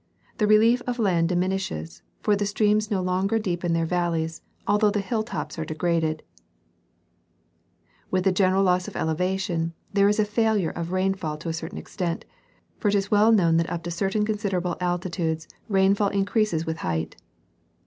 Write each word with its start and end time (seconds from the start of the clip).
The 0.39 0.47
relief 0.47 0.81
of 0.87 0.95
the 0.97 1.03
land 1.03 1.29
diminishes, 1.29 2.01
for 2.23 2.35
the 2.35 2.47
streams 2.47 2.89
no 2.89 3.03
longer 3.03 3.37
deepen 3.37 3.73
their 3.73 3.85
valleys 3.85 4.41
although 4.65 4.89
the 4.89 4.99
hill 4.99 5.21
tops 5.21 5.59
are 5.59 5.63
degraded; 5.63 6.23
and 6.23 6.23
with 8.09 8.23
the 8.23 8.31
general 8.31 8.63
loss 8.63 8.87
of 8.87 8.95
elevation, 8.95 9.75
there 9.93 10.09
is 10.09 10.19
a 10.19 10.25
failure 10.25 10.71
of 10.71 10.91
rainfall 10.91 11.37
to 11.37 11.49
a 11.49 11.53
certain 11.53 11.77
extent; 11.77 12.25
for 12.79 12.87
it 12.87 12.95
is 12.95 13.11
well 13.11 13.31
known 13.31 13.57
that 13.57 13.69
up 13.69 13.83
to 13.83 13.91
certain 13.91 14.25
consider 14.25 14.57
able 14.57 14.75
altitudes 14.81 15.47
rainfall 15.69 16.09
increases 16.09 16.65
with 16.65 16.77
height. 16.77 17.15